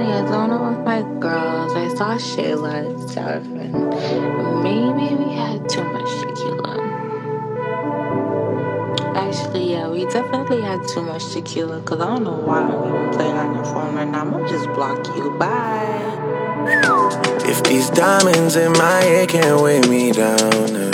[0.00, 1.72] Friday, I don't know with my girls.
[1.74, 6.80] I saw Shayla and stuff, and maybe we had too much tequila.
[9.14, 13.12] Actually, yeah, we definitely had too much tequila because I don't know why we would
[13.12, 14.22] play on your phone right now.
[14.22, 15.36] I'm gonna just block you.
[15.38, 16.16] Bye.
[17.44, 20.92] If these diamonds in my head can't weigh me down,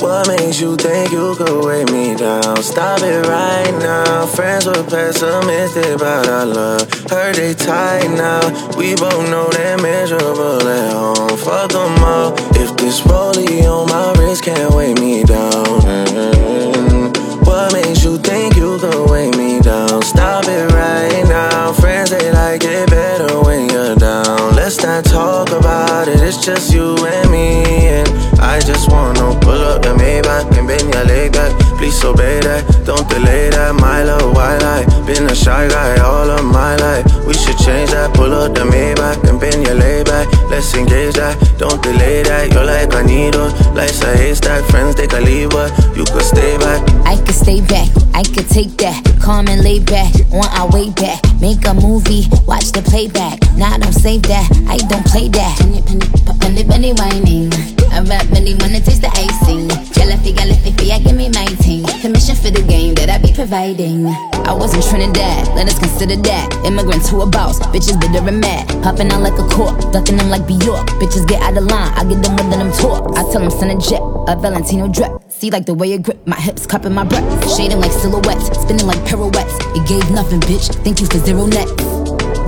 [0.00, 2.62] what makes you think you could weigh me down?
[2.62, 4.26] Stop it right now.
[4.26, 7.07] Friends were pessimistic about our love.
[7.32, 8.40] They tight now.
[8.76, 11.36] We both know they're miserable at home.
[11.38, 12.32] Fuck them all.
[12.56, 18.56] If this rollie on my wrist can't weigh me down, mm, what makes you think
[18.56, 20.02] you could weigh me down?
[20.02, 21.72] Stop it right now.
[21.74, 24.56] Friends they like it better when you're down.
[24.56, 26.20] Let's not talk about it.
[26.20, 28.08] It's just you and me and.
[28.40, 31.52] I just wanna pull up the Maybach and bend your leg back.
[31.78, 33.74] Please obey that, don't delay that.
[33.74, 34.84] My love, why lie?
[35.06, 37.07] Been a shy guy all of my life.
[37.38, 38.10] We should change that.
[38.14, 40.26] Pull up the Maybach and bend your leg back.
[40.50, 42.50] Let's engage that, don't delay that.
[42.50, 44.64] You're like a needle, life's a haystack.
[44.74, 46.82] Friends they can leave, but you could stay back.
[47.06, 48.98] I could stay back, I could take that.
[49.22, 51.22] Calm and lay back, on our way back.
[51.38, 53.38] Make a movie, watch the playback.
[53.54, 55.54] Nah, don't save that, I don't play that.
[55.62, 56.10] Penny, penny,
[56.42, 57.54] penny, penny whining.
[57.94, 59.70] I rap really wanna taste the icing.
[59.94, 61.86] Jelly, gala, yeah, give me my team.
[62.02, 64.10] Commission for the game that I be providing.
[64.48, 66.48] I was in Trinidad, let us consider that.
[66.64, 68.64] Immigrant to a boss, bitches bitter and mad.
[68.82, 70.88] Hopping out like a cork, ducking them like Bjork.
[70.96, 73.12] Bitches get out of line, I get them with them talk.
[73.12, 75.12] I tell them send a jet, a Valentino drip.
[75.28, 77.28] See like the way you grip, my hips cupping my breath.
[77.54, 79.52] Shading like silhouettes, spinning like pirouettes.
[79.76, 80.72] It gave nothing, bitch.
[80.80, 81.68] Thank you for zero net.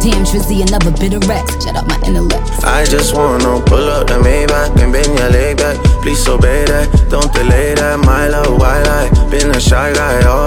[0.00, 1.52] Damn, Drizzy, another bit of Rex.
[1.62, 2.64] Shut up my intellect.
[2.64, 5.76] I just wanna pull up the Maybach and bend your leg back.
[6.00, 8.00] Please obey that, don't delay that.
[8.00, 9.10] My love, why lie?
[9.28, 10.39] Been a shy guy all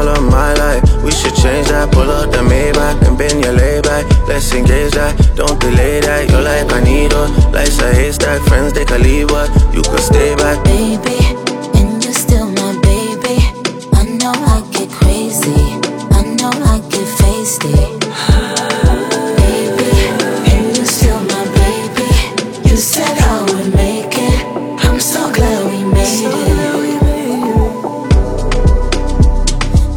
[4.33, 6.27] Let's engage that, don't delay that.
[6.27, 8.41] You're like a needle, life's a haystack.
[8.49, 10.57] Friends they but you could stay back.
[10.65, 11.21] Baby,
[11.77, 13.37] and you're still my baby.
[13.93, 15.77] I know I get crazy.
[16.17, 17.77] I know I get feisty.
[19.37, 19.93] Baby,
[20.49, 22.09] and you're still my baby.
[22.67, 24.41] You said I would make it.
[24.81, 26.57] I'm so glad we made it.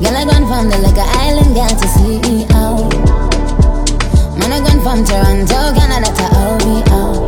[0.04, 2.45] Girl, I from the like island girl to CEO.
[4.96, 7.26] Man, I from Toronto, Canada to OVO.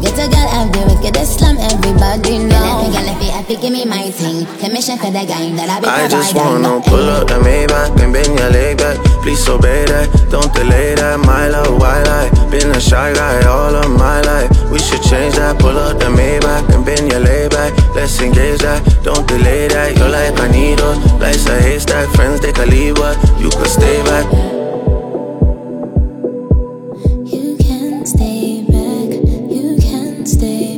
[0.00, 2.88] Get a girl out there, wicked Islam, everybody know.
[2.92, 4.46] Girl, if you happy, give me my thing.
[4.58, 8.12] Commission for the game that I be I just wanna pull up the Maybach and
[8.12, 8.96] bend your leg back.
[9.22, 11.20] Please obey that, don't delay that.
[11.20, 12.30] My love, why lie?
[12.50, 14.50] Been a shy guy all of my life.
[14.70, 15.58] We should change that.
[15.58, 17.72] Pull up the Maybach and bend your leg back.
[17.94, 19.96] Let's engage that, don't delay that.
[19.96, 22.08] You're like a needle, life's a haystack.
[22.14, 24.43] Friends they can leave, but you could stay back.
[30.34, 30.73] stay.